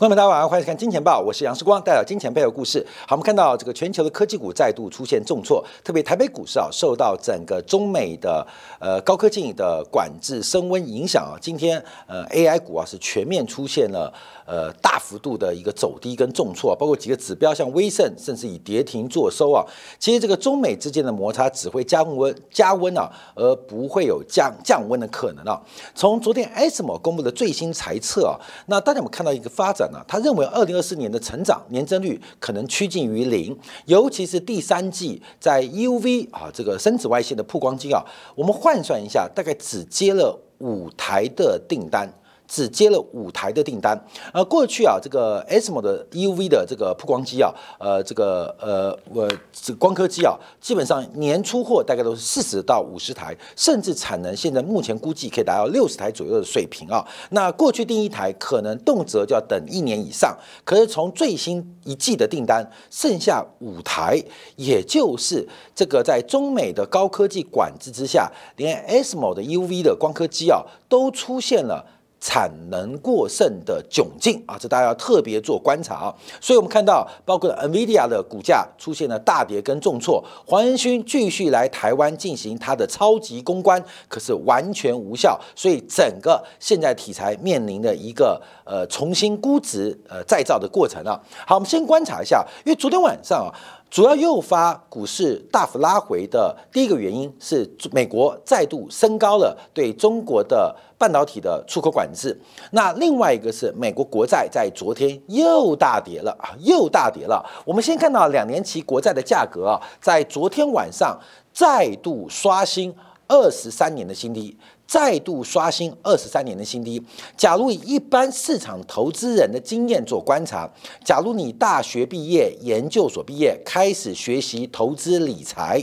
[0.00, 2.82] 观众们，大家晚上好，欢迎看《金钱报》，我是杨世光，带来金钱背后故事。
[3.06, 8.46] 好，我们看到这个全球的科技股再度出现重挫，特别台北股市啊，受到整个中美的
[8.78, 14.10] 呃高科技的管制升温影响啊，今天呃 AI 股啊是全面出现了
[14.46, 19.62] 呃大幅度的一个走低跟重挫，包括几个指标像威盛甚至以跌停作收啊。
[19.98, 25.60] 其实这个中美之间的摩擦只会加温加温啊，而不会有降降温的可能啊。
[25.94, 29.89] 从昨天 ASMO 公布的最新财测啊，那大家有没有看到一个发展？
[30.06, 38.04] 他认为，二零二四年的成长年增率可能趋近于零，尤其是第三季在 UV 啊这个深紫外线的曝光机啊，
[38.34, 42.12] 我们换算一下，大概只接了五台的订单。
[42.50, 43.96] 只接了五台的订单，
[44.34, 57.06] 呃，过去啊，这个 ASML 的 UV 的这个曝光机啊，呃，这个呃，我这光刻机啊，基本上年出货大概都是四十到五十台，甚至产能现在目前估计可以达到六十台左右的水平啊。
[57.30, 64.20] 那过去订一台可能动辄就要等一年以上，可是从最新一季的订单剩下五台，
[64.56, 71.86] 也就是这个在中美的高科技管制之下，连 ASML 的 UV 的光刻机啊，都出现了。
[72.20, 76.14] 产能过剩的窘境啊，这大家要特别做观察啊。
[76.40, 85.40] 所以我们看到，包括 NVIDIA 的股价出现了大跌跟重挫，黄仁勋继续来台湾进行他的超级公关，可是完全无效。
[85.56, 88.40] 所以整个现在题材面临的一个
[88.70, 91.20] 呃重新估值呃再造的过程啊。
[91.44, 93.50] 好，我们先观察一下，因为昨天晚上啊。
[93.90, 102.40] 主要诱发股市大幅拉回的第一个原因是美国再度升高了对中国的半导体的出口管制。
[102.70, 107.44] 那另外一个是美国国债在昨天又大跌了啊，又大跌了。
[107.64, 111.18] 我们先看到两年期国债的价格啊，在昨天晚上
[111.52, 112.94] 再度刷新
[113.26, 114.56] 二十三年的新低。
[114.90, 117.00] 再度刷新二十三年的新低。
[117.36, 120.68] 假如以一般市场投资人的经验做观察，
[121.04, 125.80] 假如你大学毕业、研究所毕业，开始学习投资理财。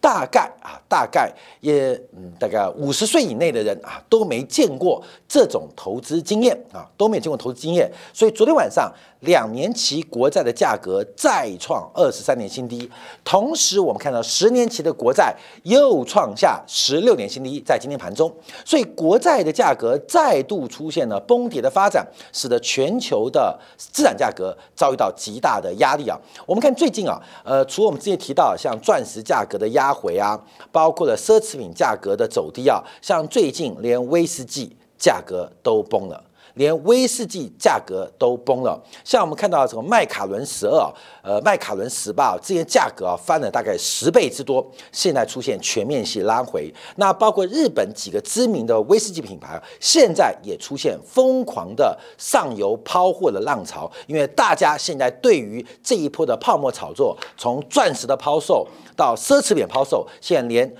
[0.00, 1.30] 大概啊，大概
[1.60, 7.92] 也嗯，大概五十岁以内的人啊，都没见过这种投资经验啊，都没有见过投资经验。
[8.14, 8.90] 所以昨天晚上
[9.20, 12.90] 两年期国债的价格再创二十三年新低，
[13.22, 18.34] 同时我们看到十年期的国债又创下十六年新低，在今天盘中，
[18.64, 26.18] 所以国债的价格再度出现了崩跌的发展，使得全球的资产价格遭遇到极大的压力啊。
[26.46, 29.89] 我们看最近啊，呃，除了我们之前提到像钻石价格的压。
[29.92, 30.40] 回啊，
[30.70, 36.22] 包括了奢侈品价格的走低啊，像最近连威士忌价格都崩了，
[36.54, 38.80] 连威士忌价格都崩了。
[39.04, 46.72] 像我们看到这个麦卡伦十二，呃，麦卡伦十八，这些价格啊翻了大概十倍之多，现在出现全面性拉回。
[46.96, 58.66] 那包括日本几个知名的威士忌品牌，现在也出现疯狂的上游抛货的浪潮，因为大家现在对于这一波的泡沫炒作，从钻石的抛售。
[58.96, 60.70] 到奢侈品抛售，现在连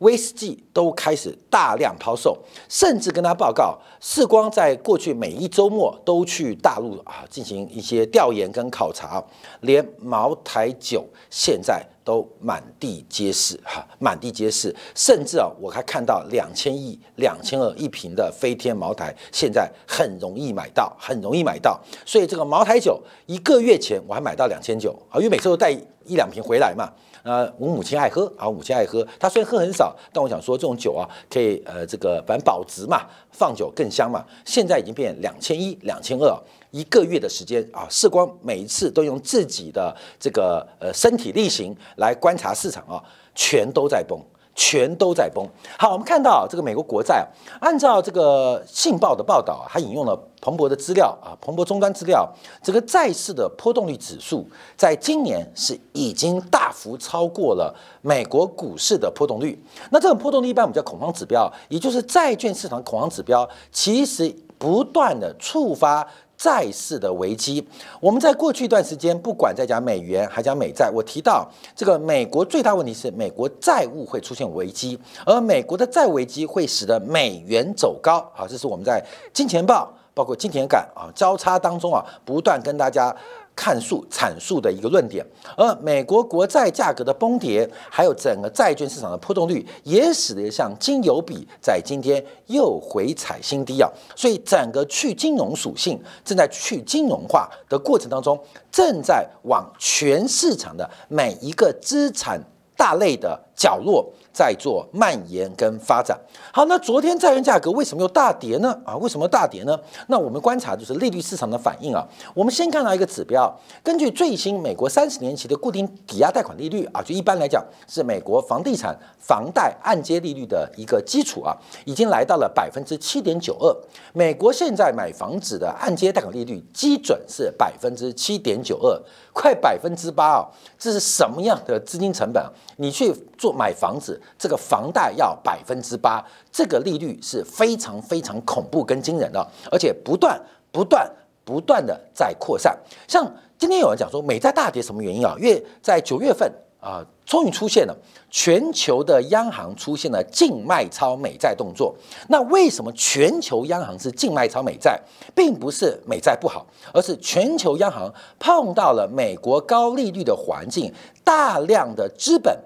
[0.00, 2.36] 威士忌都开始大量抛售，
[2.68, 9.22] 甚至跟他报告，世光在过去每一周末都去大陆啊进行一些调研跟考察，
[9.60, 26.90] 连茅台酒现在都满地皆是哈，满地皆是，甚至啊我还看到两千亿、两千二一瓶的飞天茅台，现在很容易买到，很容易买到，所以这个茅台酒一个月前我还买到两千九啊，因为每次都带一两瓶回来嘛。
[27.22, 29.06] 呃，我母亲爱喝啊，母亲爱喝。
[29.18, 34.24] 她虽然喝很少，但我想说这种酒啊，可以呃，这个反正保值嘛，放酒更香嘛。
[34.44, 36.36] 现在已经变两千一、两千二，
[36.70, 43.02] 一个月的时间啊，世光每一次都用自己的这个呃身体力行来观察市场啊，
[43.34, 44.18] 全都在崩。
[44.60, 45.42] 全都在崩。
[45.78, 47.26] 好，我们看到这个美国国债，
[47.62, 52.30] 按照这个信报的报道啊，它引用了彭博的资料啊，彭博终端资料，
[52.62, 59.58] 这个债市的波动率指数在今年是已经大幅超过了美国股市的波动率。
[59.90, 66.06] 那这种波动率一般我们叫恐慌指标，也就是债券市场恐慌指标，其实不断的触发。
[66.42, 67.62] 债市的危机，
[68.00, 78.26] 我们在过去一段时间，不管在讲美元还讲美债，我提到这个美国最大问题是美国债务会出现危机，而美国的债危机会使得美元走高。
[78.34, 79.04] 好，这是我们在
[79.34, 83.14] 金钱报包括金钱感啊交叉当中啊，不断跟大家。
[83.60, 85.22] 阐述阐述的一个论点，
[85.54, 93.86] 而美国国债价格的崩跌，还有整个债券市场的波动率，也使得像金油比在今天又回踩新低啊！
[94.16, 98.42] 所以整个去金融属性正在去金融化的过程当中，
[98.72, 102.40] 正在往全市场的每一个资产
[102.74, 103.38] 大类的。
[103.60, 106.18] 角落在做蔓延跟发展。
[106.50, 108.74] 好，那昨天债券价格为什么又大跌呢？
[108.86, 109.78] 啊，为什么大跌呢？
[110.06, 112.02] 那我们观察就是利率市场的反应啊。
[112.32, 113.54] 我们先看到一个指标，
[113.84, 121.54] 根据最新美国三十年期的固定抵押贷款利率啊，就一般来讲是美国房地产房贷按揭利率的一个基础啊，
[121.84, 123.76] 已经来到了百分之七点九二。
[124.14, 128.98] 美国现在买房子的按揭贷款利率基准是百分之七点九二。
[129.32, 130.48] 快百分之八啊！
[130.76, 132.50] 这是什么样的资金成本啊？
[132.78, 140.40] 你去做买房子，这个房贷要百分之八，这个利率是非常非常恐怖跟惊人的，而且不断
[140.72, 141.10] 不断
[141.44, 142.78] 不断的在扩散。
[143.08, 143.24] 像
[143.58, 145.34] 今天有人讲说美债大跌什么原因啊？
[145.38, 146.52] 因为在九月份。
[146.80, 147.94] 啊，终于出现了，
[148.30, 151.94] 全球的央行出现了净卖超美债动作。
[152.28, 154.98] 那为什么全球央行是净卖超美债，
[155.34, 156.64] 并不是美债不好，
[156.94, 160.90] 而是全球央行碰到了美国高利率的环境，
[161.22, 162.58] 大量的资本、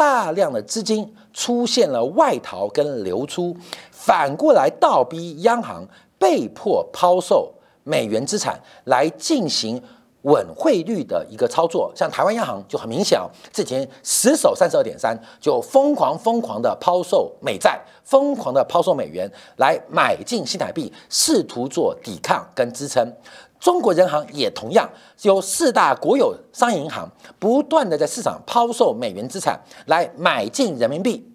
[0.00, 3.54] 大量的资金出现了外逃跟流出，
[3.90, 5.86] 反过来倒逼央行
[6.18, 7.52] 被迫抛售
[7.84, 9.82] 美元资产来进行。
[10.24, 19.26] 稳汇率的一个操作，像台湾央行就很明显哦，之前死守三十二点三，就疯狂疯狂的抛售美债，疯狂的抛售美元
[19.56, 23.10] 来买进新台币，试图做抵抗跟支撑。
[23.60, 24.88] 中国人行也同样
[25.22, 27.08] 有四大国有商业银行
[27.38, 31.26] 不断的在市场抛售美元资产来买进人民币。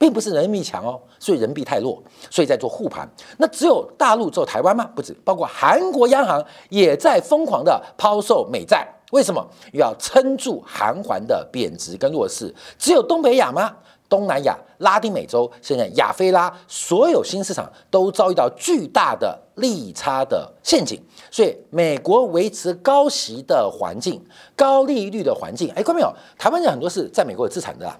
[0.00, 3.04] 并不是人民币强哦，所以人民币太弱，所以在做护盘。
[3.38, 4.88] 那只有大陆，只有台湾吗？
[4.94, 8.86] 不止，包括韩国央行也在疯狂的抛售美债。
[9.10, 9.44] 为什么？
[9.72, 12.54] 要撑住韩环的贬值跟弱势。
[12.78, 13.74] 只有东北亚吗？
[14.08, 21.00] 东南亚、拉丁美洲，现在亚非拉所有新市场都遭遇到巨大的利差的陷阱。
[21.30, 24.24] 所以美国维持高息的环境、
[24.56, 25.68] 高利率的环境。
[25.70, 26.12] 哎，看到没有？
[26.38, 27.90] 台湾人很多是在美国有资产的。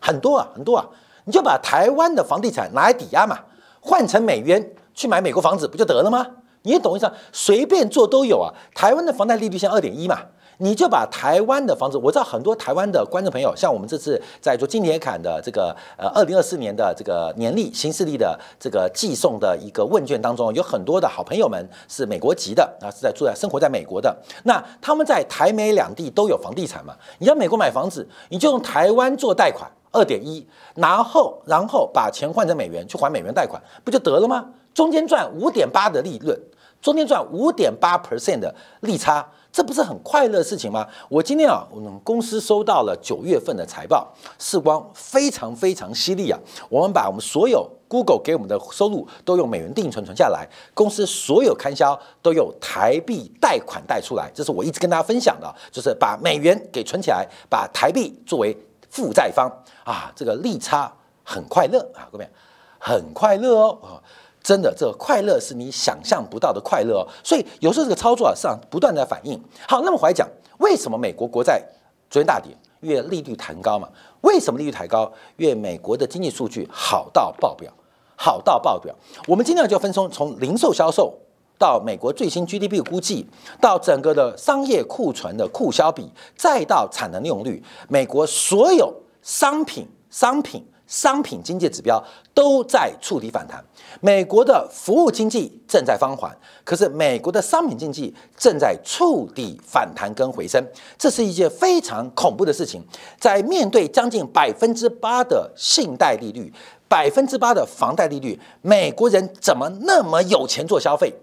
[0.00, 0.86] 很多啊，很多啊，
[1.24, 3.38] 你就把台湾的房地产拿来抵押嘛，
[3.80, 6.26] 换成美元去买美国房子不就得了吗？
[6.62, 8.52] 你懂意思，随便做都有啊。
[8.74, 10.18] 台湾的房贷利率现在二点一嘛，
[10.60, 24.14] 你就把台湾的房子，我知道很多台湾的观众朋友，像我们这次在做金铁坎的这个呃二零二四年的这个年历新势力的这个寄送的一个问卷当中，有很多的好朋友们是美国籍的啊，是在住在生活在美国的，
[24.44, 29.70] 那他们在台美两地都有房地产嘛，你在美国买房子，你就用台湾做贷款。
[29.92, 30.46] 二点一，
[30.76, 34.46] 然后然后把钱换成美元去还美元贷款，不就得了吗？
[34.72, 36.40] 中间赚五点八的利润，
[36.80, 40.86] 中间赚五点八 percent 的利差，这不是很快乐的事情吗？
[41.08, 46.38] 我今天啊，我们公司收到了九月份的财报，视光非常非常犀利啊！
[46.68, 58.56] 我们把我们所有 Google 给我们的收入都用美元定存存下来，公司所有刊销都用台币贷款贷出来，这是我一直跟大家分享的，就是把美元给存起来，把台币作为。
[58.92, 59.48] 负债方
[59.84, 60.92] 啊，这个利差
[61.22, 62.28] 很快乐啊，各位，
[62.76, 64.02] 很快乐哦，
[64.42, 67.06] 真的，这个快乐是你想象不到的快乐哦。
[67.22, 69.40] 所以有时候这个操作啊，市场不断在反应。
[69.68, 70.28] 好，那么回来讲，
[70.58, 71.62] 为什么美国国债
[72.08, 72.50] 昨天大跌？
[72.80, 73.88] 因为利率抬高嘛。
[74.22, 75.12] 为什么利率抬高？
[75.36, 77.72] 因为美国的经济数据好到爆表，
[78.16, 78.94] 好到爆表。
[79.26, 81.14] 我们今天就分从从零售销售。
[81.58, 83.28] 到美国最新 GDP 估计，
[83.60, 88.90] 到整个的商业库存的库销比，再到产能利用率，美国所有
[89.20, 92.04] 商品、商品、商品经济指标
[92.34, 93.64] 都在触底反弹。
[94.00, 100.62] 美国的服务经济正在放缓，可是美国的商品经济正在触底反弹跟回升，
[100.98, 102.82] 这是一件非常恐怖的事情。
[103.18, 106.52] 在面对将近百分之八的信贷利率、
[106.88, 111.14] 百分之八的房贷利率，美国人怎么那么有钱做消费？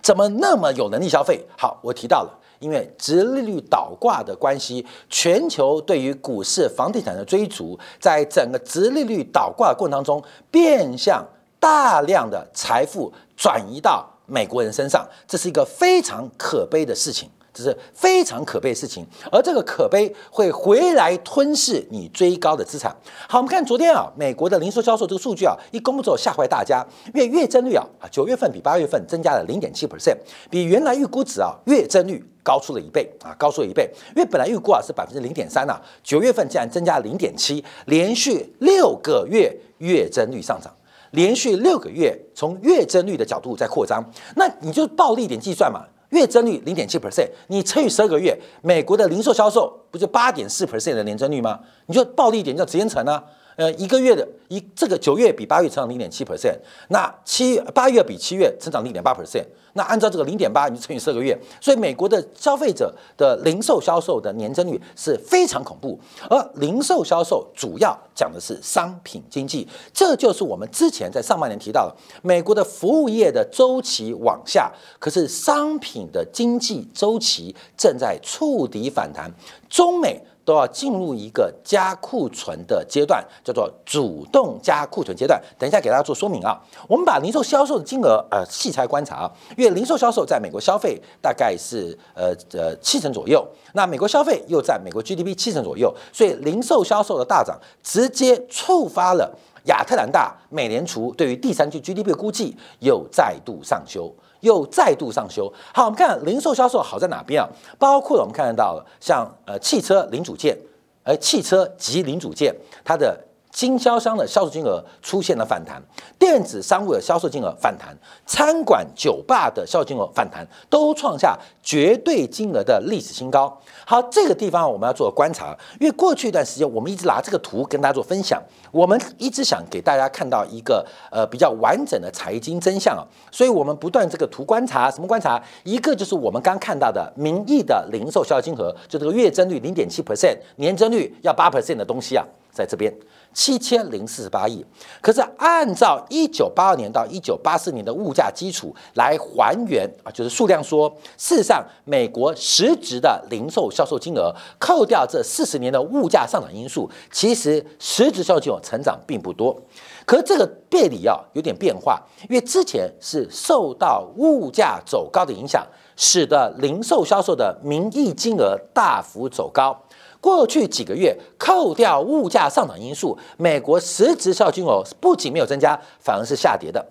[0.00, 1.44] 怎么那么有能力消费？
[1.58, 11.26] 好，我提到了，因为直利率倒挂的关系，全球对于股市、房地产的追逐，在整个直利率倒挂的过程当中，变相
[11.58, 17.28] 大量的财富转移到美国人身上，这是一个非常可悲的事情。
[17.52, 22.94] 这是非常可悲的事情，而这个可悲会回来吞噬你追高的资产。
[23.28, 30.16] 好，我们看昨天啊，美国的零售销售这个数据啊，一公布之后吓坏大家，因为月增率啊啊九月份比八月份增加了零点七 percent，
[30.48, 33.90] 比原来预估值啊月增率高出了一倍啊，高出了一倍。
[34.14, 40.72] 因为本来预估啊是百分之零点三呐，九月份竟然增加零点七，连续六个月月增率上涨，
[41.10, 44.04] 连续六个月从月增率的角度在扩张，
[44.36, 45.84] 那你就暴力一点计算嘛。
[46.10, 51.60] 月增率零点七 percent，你乘以十二个月，美国的零售销售不就八点四 percent 的年增率吗？
[51.86, 53.24] 你就暴利一点叫直接乘啊，
[53.60, 56.56] 呃，一个月的一这个九月比八月成长零点七 percent，
[56.88, 59.44] 那七八月比七月增长零点八 percent。
[59.74, 66.00] 那按照这个零点八，你乘以四个月，所以美国的消费者的零售销售的年增率是非常恐怖。
[66.30, 79.30] 而零售销售主要讲的是商品经济，这就是我们之前在上半年提到的，美国的服务业的周期往下，可是商品的经济周期正在触底反弹。
[79.68, 80.24] 中美。
[80.44, 85.40] 都要进入一个加库存的阶段，叫做主动加库存阶段。
[85.58, 86.60] 等一下给大家做说明啊。
[86.88, 104.12] 我们把零售销售的金额呃细拆观察啊，因为零售销售在美国消费大概是呃呃七成左右，那美国消费又在美国 GDP 七成左右，所以零售销售的大涨直接触发了亚特兰大美联储对于第三季 GDP 估计又再度上修。
[104.40, 105.52] 又再度上修。
[105.72, 107.48] 好，我们看零售销售好在哪边啊？
[107.78, 110.56] 包括我们看得到，像呃汽车零组件，
[111.04, 112.54] 而汽车及零组件
[112.84, 113.18] 它的
[113.52, 115.82] 经销商的销售金额出现了反弹，
[116.18, 123.60] 电子商务的销售金额反弹，餐馆酒吧的销售金额反弹，都创下绝对金额的历史新高。
[123.84, 128.40] 好，这个地方我们要做观察，因为过去一段时间我们一直拿这个图跟大家做分享，
[128.70, 133.02] 我们一直想给大家看到一个呃比较完整的财经真相啊，
[133.32, 135.42] 所以我们不断这个图观察，什么观察？
[135.64, 142.94] 一个就是我们刚看到的名义的零售销售金额，就这个月增率零点七 percent，年增率要八 percent 的东西啊，在这边。
[143.32, 144.64] 七千零四十八亿，
[145.00, 159.56] 可是按照一九八二年到一九八四年的物价基础来还原啊，就是数量说，事实上美国实质的零售销售金额扣掉这四十年的物价上涨因素，其实实质销售金额成长并不多。
[160.04, 169.80] 可这个背离啊有点变化，因为之前是受到物价走高的影响，使得零售销售的名义金额大幅走高。
[170.20, 176.84] 过去几个月，扣掉物价上涨因素，美国实质销售金额不仅没有增加，反而是下跌的。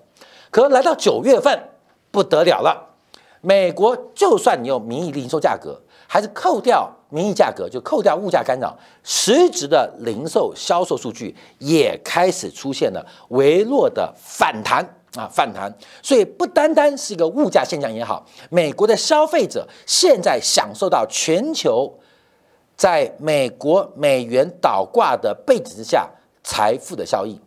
[0.49, 1.69] 可来到九月份，
[2.09, 2.87] 不得了了。
[3.41, 14.83] 美国就算你有名义零售价格，还是扣掉名义价格，就扣掉物价干扰，实质的零售销售数据也开始出现了微弱的反弹
[15.15, 15.71] 啊，反弹。
[16.01, 21.93] 所以不单单是一个物价现象也好，美国的消费者现在享受到全球。
[22.79, 26.09] 在美国美元倒挂的背景之下，
[26.45, 27.37] 财富的效应，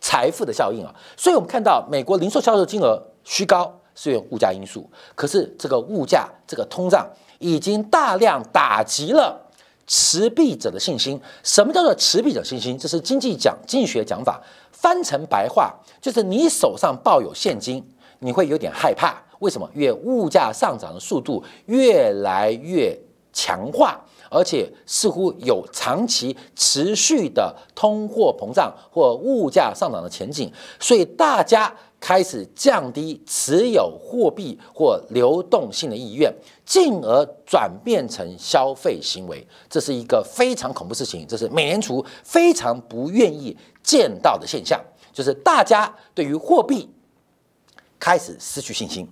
[0.00, 7.04] 财富的效应啊，所以我们看到美国零售销售金额虚高是因为物价因素，可是这个物价这个通胀
[7.40, 9.36] 已经大量打击了
[9.88, 11.20] 持币者的信心。
[11.42, 12.78] 什么叫做持币者信心？
[12.78, 14.40] 这是经济讲经济学讲法，
[14.70, 17.84] 翻成白话就是你手上抱有现金，
[18.20, 19.20] 你会有点害怕。
[19.40, 19.68] 为什么？
[19.74, 22.96] 越物价上涨的速度越来越
[23.32, 24.00] 强化。
[24.36, 36.30] 而且似乎有长期持续的通货膨胀或物价上涨的前景，所以大家开始降低持有货币或流动性的意愿，
[36.66, 39.46] 进而转变成消费行为。
[39.70, 44.78] 这是一个非常恐怖事情，这是美联储非常不愿意见到的现象，
[45.14, 46.86] 就是大家对于货币
[47.98, 49.08] 开始失去信心。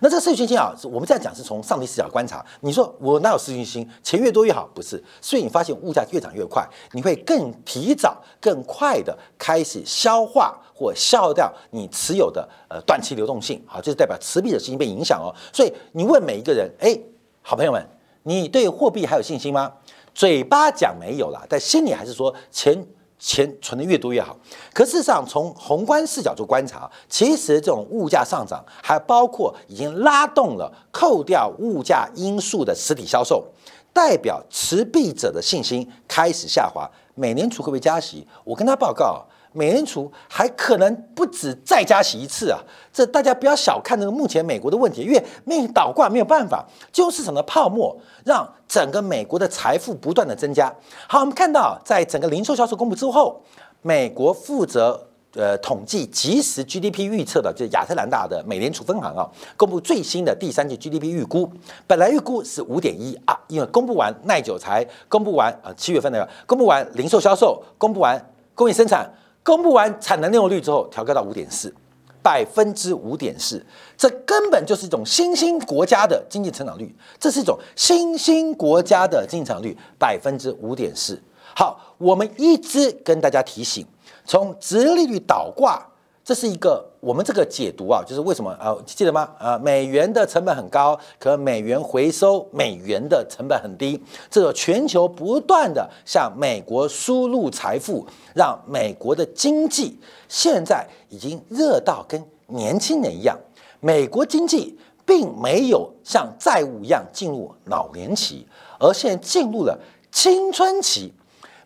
[0.00, 2.44] 那这个失去信心啊，我们这样讲是从上帝视角观察。
[2.60, 3.90] 你说我哪有失去信心？
[4.02, 5.02] 钱越多越好，不是？
[5.20, 13.62] 所以你发现物价越涨越快，你会更提早、更快的开始消化或消耗掉你持有的呃短期流动性。
[13.66, 15.34] 好，这是代表持币的信心被影响哦。
[15.52, 16.98] 所以你问每一个人，哎，
[17.42, 17.84] 好朋友们，
[18.22, 19.72] 你对货币还有信心吗？
[20.14, 22.86] 嘴巴讲没有了，但心里还是说钱。
[23.24, 24.36] 钱存的越多越好，
[24.74, 33.46] 可事实上，从宏观视角做观察，其实这种物价上涨，还包括已经拉动了扣掉物价因素的实体销售，
[33.92, 36.90] 代表持币者的信心开始下滑。
[37.14, 38.26] 美联储会不会加息？
[38.42, 39.24] 我跟他报告。
[39.52, 42.58] 美联储还可能不止再加息一次啊！
[42.92, 50.72] 这大家不要小看这个目前美国的问题，因为面倒挂没有办法，金融市场的泡沫让整个美国的财富不断的增加。
[51.06, 53.42] 好，我们看到在整个零售销售公布之后，
[53.82, 61.50] 美国负责呃统计即时 GDP 预测的，就亚特兰大的美联储分行啊，公布最新的第三季 GDP 预估，
[61.86, 68.18] 本来预估是五点一啊，因为公布完耐久才，公布完啊七月份那个，公布完零售销售，公布完
[68.54, 69.10] 工业生产。
[69.42, 71.74] 公布完产能利用率之后，调高到五点四，
[72.22, 73.64] 百分之五点四，
[73.96, 81.20] 这根本就是一种新兴国家的经济成长率，这是一种新兴国家的经济成长率，百分之五点四。
[81.54, 83.84] 好，我们一直跟大家提醒，
[84.24, 85.84] 从直利率倒挂
[86.24, 88.76] 这是一个我们这个解读啊，就是为什么啊？
[88.86, 89.28] 记得吗？
[89.38, 94.00] 啊，美元的成本很高，可美元回收美元的成本很低。
[94.30, 99.98] 这个全球不断的向美国输入财富，让美国的经济
[100.28, 103.36] 现在已经热到跟年轻人一样。
[103.80, 108.46] 美国经济并没有像债务一样进入老年期，
[108.78, 109.76] 而现在进入了
[110.12, 111.12] 青春期。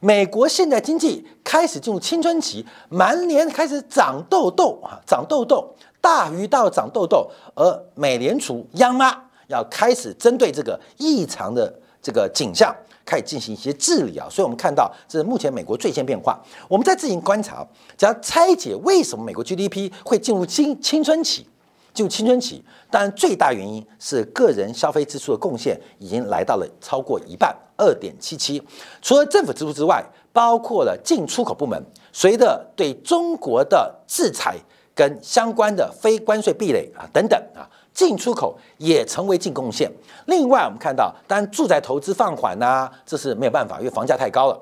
[0.01, 9.17] 美国现在经济开始进入青春期，满脸开始长痘痘啊，长痘痘，大鱼大肉长痘痘，而美联储央妈
[9.49, 11.73] 要开始针对这个异常的
[12.03, 12.75] 这个景象，
[13.05, 16.39] 开始进行一些治理啊，所以我们看到这是目前美国最先变化。
[16.69, 21.47] 我们在自行观察，只要拆解为什么美国 GDP 会进入青青春期。
[21.97, 28.63] 进入青春期，当然最大原因是个人消费支出的贡献已经来到了超过一半，二点七七。
[29.01, 34.57] 除了政府支出之外，包括了进出口部门，随着对中国的制裁
[34.95, 39.91] 跟相关的非关税壁垒啊等等啊，进出口也成为净贡献。
[40.27, 44.61] 另外，我们看到，当然住宅投资放缓呐，这是没有办法，因为房价太高了。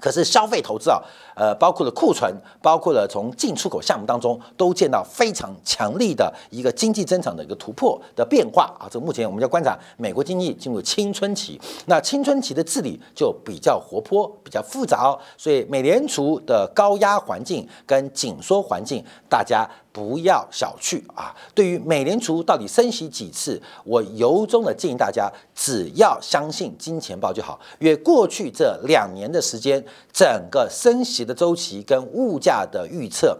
[0.00, 0.98] 可是消费投资啊，
[1.40, 2.30] 呃，包括了库存，
[2.60, 8.84] 包括了从进出口项目当中，都见到非常强力的一个经济增长的一个突破的变化啊。
[8.90, 19.66] 这目前我们要观察美国经济进入青春期，那青春期的治理就比较活泼，比较复杂，所以美联储的高压环境跟紧缩环境，大家。
[19.92, 21.34] 不要小觑啊！
[21.52, 27.58] 对于美联储到底升息几次，我由衷的建议大家，只要相信金钱豹就好。
[27.80, 33.38] 因为过去这两年的时间，整个升息的周期跟物价的预测，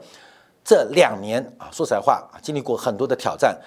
[0.65, 3.59] 这两年啊，说实在话啊，经历过很多的挑战。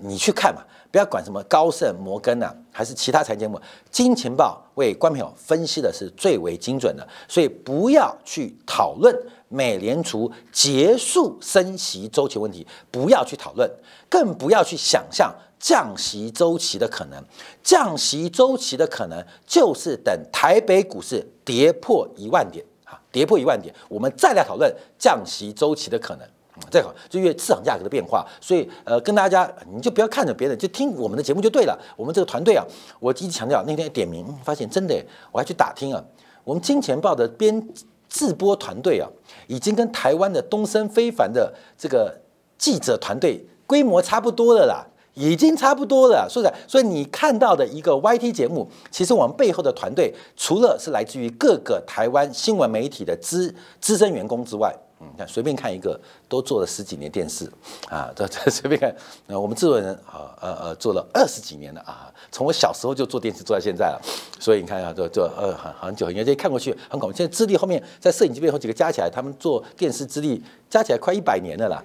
[0.00, 3.58] 你去看嘛，不要管什么高盛、摩根呐，还是其他财经节目，
[3.90, 9.14] 金钱豹为观众朋友分析的是最为精准的，所以不要去讨论。
[9.48, 13.70] 美联储结束升息周期问题，不要去讨论，
[14.10, 17.24] 更不要去想象降息周期的可能。
[17.62, 22.66] 降息周期的可能就是等台北股市跌破一万点
[23.10, 26.28] 跌破一万点，我们再来讨论降息周期的可能。
[26.70, 31.78] 再好，就因为市场价格的变化，所以呃，跟大家你就不要看着别人，就听我们的节目就对了。
[31.96, 32.64] 我们这个团队啊，
[32.98, 34.94] 我一直强调，那天点名发现真的，
[35.30, 36.02] 我还去打听啊，
[36.44, 37.68] 我们金钱豹的编。
[38.08, 39.10] 自播团队啊，
[39.48, 42.16] 已经跟台湾的东森非凡的这个
[42.56, 44.86] 记者团队规模差不多了啦，
[45.16, 46.28] 已经差不多了。
[46.30, 54.72] 说实在，所以你看到的一个 YT 节目，其实我们背后的团队，除了是来自于各个台湾新闻媒体的资资深员工之外。
[54.98, 57.44] 嗯，看随便看一个，都做了十几年电视
[57.90, 58.94] 啊， 这这随便看。
[59.26, 64.00] 那我们制作人啊，呃呃，做了二十几年了啊，从我小时候就做电视做到现在了。
[64.40, 67.14] 所以你看啊，做做呃很很久，人家看过去很恐怖。
[67.14, 71.84] 现在资历后面在摄影机背后几个加起来，他们做电视资历加起来快一百年了啦，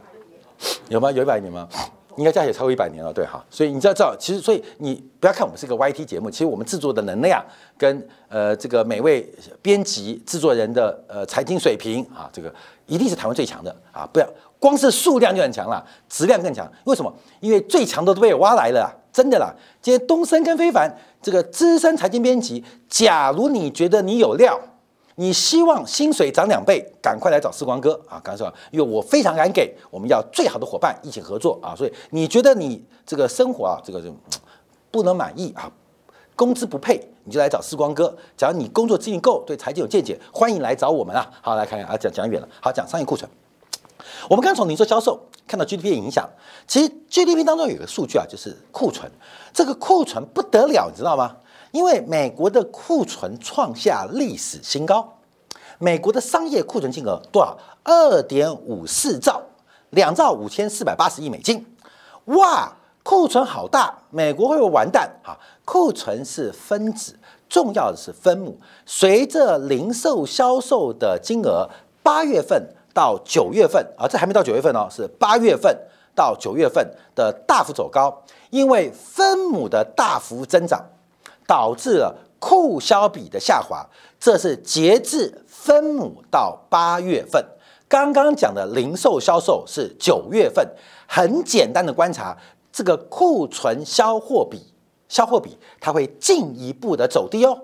[0.88, 1.12] 有吗？
[1.12, 1.68] 有一百年吗？
[2.18, 7.44] 应该加起来超过一百年了，对哈，所以你知道，知道，其实，所以你不要看我们是个 YT 节目，其实我们制作的能量
[7.78, 9.28] 跟呃这个每位
[9.62, 12.54] 编辑、制作人的呃财经水平啊，这个
[12.86, 14.08] 一定是台湾最强的啊！
[14.12, 14.28] 不要
[14.60, 16.70] 光是数量就很强了，质量更强。
[16.84, 17.14] 为什么？
[17.40, 19.54] 因为最强的都被我挖来了，真的啦。
[19.82, 24.60] 今天东升跟非凡这个资深财经编辑，假如你觉得你有料。
[25.16, 28.20] 你希望薪水涨两倍，赶快来找时光哥啊！
[28.24, 31.76] 赶快说，因为我非常敢给，我们要最好的伙伴一起合作啊！
[31.76, 34.14] 所以你觉得你这个生活啊，这个就
[34.90, 35.72] 不能满意啊，
[36.36, 38.16] 工资不配，你就来找时光哥。
[38.38, 41.30] 假如你工作资历够，对财经有见解，欢迎来找我们啊！
[41.42, 43.30] 好，来看看啊，讲讲远了，好讲商业库存。
[44.30, 46.28] 我们刚从零售销售看到 GDP 的影响，
[46.68, 49.12] 其实 GDP 当中有个数据啊，就是库存，
[49.54, 51.36] 这个库存不得了，你知道吗？
[51.72, 55.18] 因为美国的库存创下历史新高，
[55.80, 57.58] 美国的商业库存金额多少？
[57.84, 59.42] 二点五四兆，
[59.90, 61.66] 两兆五千四百八十亿美金。
[62.26, 62.72] 哇，
[63.04, 63.92] 库存好大！
[64.12, 65.10] 美国会不会完蛋？
[65.24, 67.18] 哈，库存是分子，
[67.50, 68.60] 重要的是分母。
[68.86, 71.68] 随着零售销售的金额，
[72.04, 75.76] 八月份到九月份啊，这还没到九月份哦，是八月份
[76.14, 80.86] 到九月份的大幅走高，因为分母的大幅增长。
[81.52, 83.86] 导致了库销比的下滑，
[84.18, 87.46] 这是截至分母到八月份。
[87.90, 90.66] 刚刚讲的零售销售是九月份，
[91.06, 92.38] 很简单的观察，
[92.72, 94.62] 这个库存销货比，
[95.10, 97.60] 销货比它会进一步的走低哦。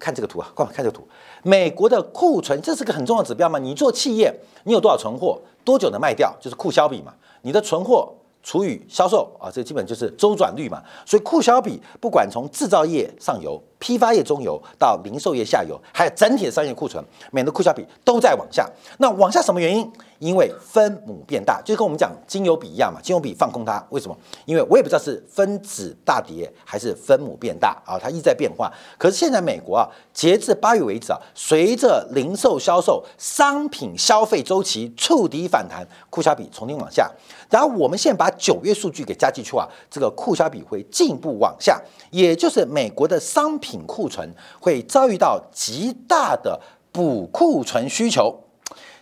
[0.00, 1.06] 看这个图啊，快看这个图，
[1.42, 3.58] 美国的库存这是个很重要的指标嘛？
[3.58, 7.12] 你做企业，你有多少存货，多久能卖掉，就是库销比嘛？
[7.42, 8.14] 你的存货。
[8.42, 10.82] 除以销售啊，这基本就是周转率嘛。
[11.04, 18.68] 所以库销比不管从制造业上游批发业中游到零售业下游，还有整体的商业库存，每年的库销比都在往下。
[18.98, 19.90] 那往下什么原因？
[20.18, 23.00] 因为分母变大，就跟我们讲金油比一样嘛。
[23.00, 24.18] 金油比放空它，为什么？
[24.46, 28.68] 因为我也不知道是分子大跌还是分母变大啊，它一直在变化。
[28.98, 37.08] 可是现在美国啊，截至八月为止啊，随着零售销售、商品消费周期触底反弹，库销比重新往下。
[37.48, 44.26] 然后我们现在把九月数据给加进去啊，这个库销比会进一步往下，也就是美国的商品品库存
[44.58, 46.58] 会遭遇到极大的
[46.90, 48.34] 补库存需求。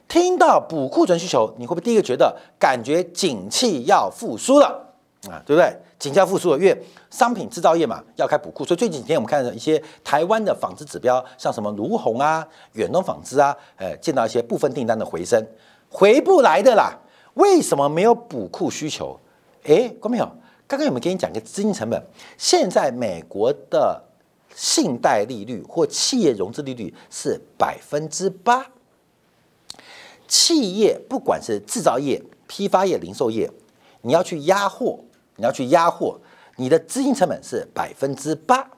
[0.09, 4.67] 听到补库存需求，你会不会第一个觉得感觉景气要复苏了
[5.29, 5.39] 啊？
[5.47, 5.77] 对不对？
[5.99, 6.77] 景气要复苏了，因为
[7.11, 15.41] 商品制造业嘛要开补库，所以最近几天我们看到一些台湾的纺织指标，像什么卢红啊、远东纺织啊，呃，见到一些部分订单的回升，
[15.89, 16.93] 回不来的啦。
[17.35, 19.19] 为什么没有补库需求？
[19.65, 20.29] 哎，观众朋友，
[20.69, 22.01] 刚刚有没有给你讲个资金成本？
[22.39, 24.01] 现在美国的
[24.57, 28.67] 信贷利率或企业融资利率是百分之八。
[30.27, 33.49] 企业不管是制造业、批发业、零售业，
[34.01, 34.99] 你要去压货，
[35.37, 36.19] 你要去压货，
[36.57, 38.71] 你的资金成本是百分之八，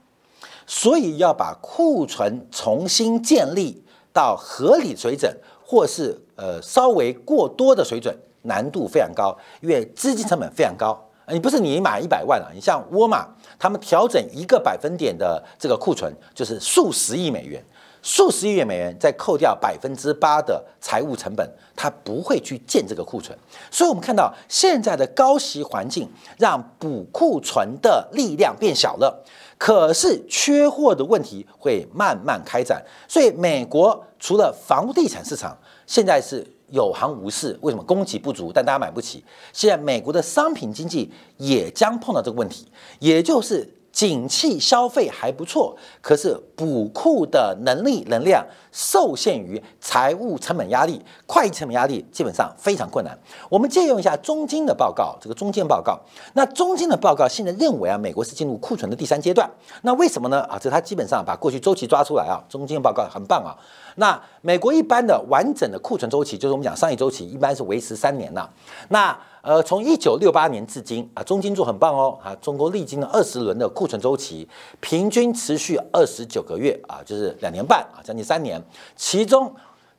[0.66, 11.07] 所以要把库存重新建立到合理水准，或是呃稍微过多的水准，难度非常高，因为资金成本非常高。
[11.30, 13.26] 你不是你买一百万啊，你像沃尔玛，
[13.58, 17.62] 他们调整一个百分点的这个库存，就是数十亿美元。
[18.00, 23.36] 数十亿美元，再扣掉百分之八的财务成本，它不会去建这个库存。
[23.72, 29.24] 所以，我们看到现在的高息环境，让补库存的力量变小了。
[29.58, 32.80] 可是，缺货的问题会慢慢开展。
[33.08, 39.24] 所以，美国除了房地产市场现在是有行无市，为什么供给不足，但大家买不起？
[39.52, 42.66] 现在美国的商品经济也将碰到这个问题，
[42.98, 43.74] 也就是。
[43.90, 53.18] 景气消费还不错，可是补库的能力能量受限于财务成本压力、会计成本压力，基本上非常困难。
[53.48, 55.98] 我们借用一下中金的报告，这个中金报告，
[56.34, 59.50] 那中金的报告现在认为啊，美国是进入库存的第三阶段。
[59.82, 60.42] 那为什么呢？
[60.42, 63.56] 啊，这他基本上把过去周期抓出来啊，中金报告很棒啊。
[63.96, 68.48] 那美国一般的完整的库存周期，就是我们讲上一周期，一般是维持三年了。
[68.90, 74.48] 那呃，从一九六八年至今啊，中金做很棒哦啊，中国历经了二十轮的库存周期，
[74.80, 78.60] 平均持续二十九个月啊，就是两年半啊，将近三年。
[78.96, 79.54] 其中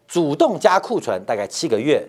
[0.08, 2.06] 主动加库存大概七个月，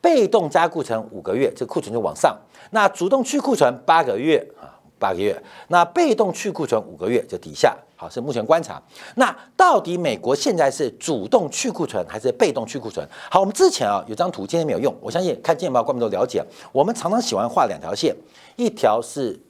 [0.00, 2.36] 被动加库存五个月，这库存就往上。
[2.70, 5.42] 那主动去库存八个月啊，八个月。
[5.68, 7.76] 那被动去库存五个月就底下。
[8.04, 8.82] 好，是目前观察。
[9.14, 13.06] 那到底美国现在是主动去库存还是被动去库存？
[13.30, 14.94] 好，我们之前啊有张图，今天没有用。
[15.00, 16.44] 我相信看见报观众都了解。
[16.70, 18.14] 我们常常喜欢画两条线，
[18.56, 19.40] 一条是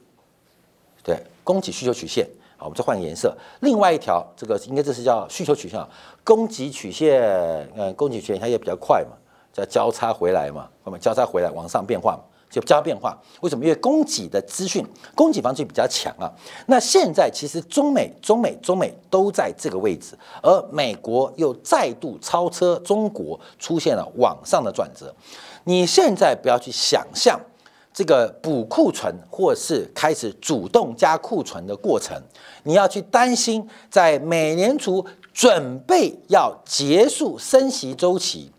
[1.03, 2.25] 对供给需求曲线。
[2.55, 3.35] 好，我们再换个颜色。
[3.59, 5.85] 另外一条，这个应该这是叫需求曲线，
[6.23, 7.21] 供给曲线。
[7.75, 9.17] 嗯，供给曲线它也比较快嘛，
[9.51, 12.23] 叫交叉回来嘛，我们交叉回来往上变化嘛。
[12.55, 13.65] 就加变化，为什么？
[13.65, 16.31] 因为供给的资讯，供给方式比较强啊。
[16.67, 25.13] 那现在其实中美、中美、中美都在这个位置，而美国又再度超车中国，出现了往上的转折。
[25.65, 27.37] 你现在不要去想象
[27.93, 32.17] 这个补库存或是开始主动加库存的过程，
[32.63, 38.49] 你要去担心，在美联储准备要结束升息周期，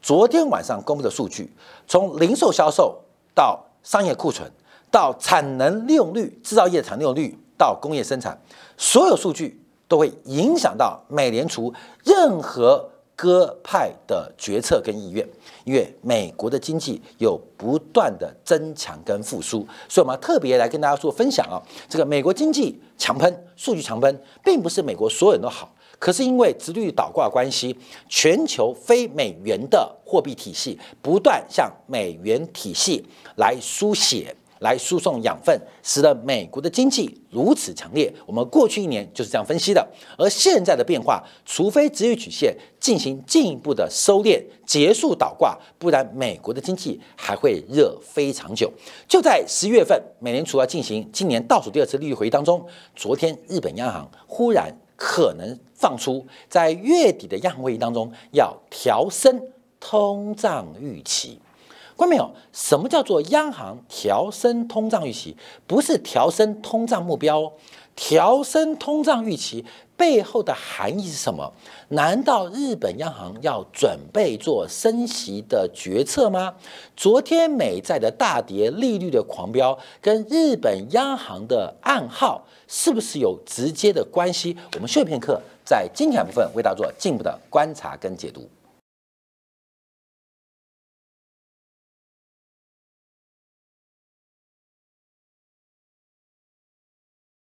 [0.00, 1.52] 昨天晚上公布的数据，
[1.88, 3.00] 从零售销售。
[3.34, 4.50] 到商业库存，
[4.90, 8.40] 到产能利用率、制造业产利用率，到工业生产，
[8.76, 11.72] 所有数据都会影响到美联储
[12.04, 15.26] 任何鸽派的决策跟意愿。
[15.64, 21.62] 因为美国的经济有不断的增强跟复苏，所以我们特别来跟大家做分享啊。
[21.88, 25.72] 这个美国经济强喷，数据强喷，并不是美国所有人都好。
[26.02, 27.76] 可是因为直率倒挂关系，
[28.08, 33.04] 全球非美元的货币体系不断向美元体系
[33.36, 38.12] 来输血、来输送养分，使得美国的经济如此强烈。
[38.26, 39.88] 我们过去一年就是这样分析的。
[40.18, 48.68] 而现在的变化，除非直率曲线进行进一步的收敛、结束倒挂，不然美国的经济还会热非常久。
[49.06, 55.58] 就在十一月份，美联储要进行今年倒数第二次利率会议当中，昨天日本央行忽然可能。
[55.82, 59.48] 放出在月底的央行会议当中要调升
[59.80, 61.40] 通胀预期，
[61.96, 62.30] 关没有？
[62.52, 65.36] 什么叫做央行调升通胀预期？
[65.66, 67.52] 不是调升通胀目标，
[67.94, 69.64] 调升通胀预期
[69.96, 71.52] 背后的含义是什么？
[71.88, 76.54] 难道日本央行要准备做升息的决策吗？
[76.96, 84.56] 昨天美债的大跌、利率的狂飙，跟日本央行的暗号是不是有直接的关系？
[84.74, 88.48] 我们休片刻，在精彩部分为大家做进一步的观察跟解读。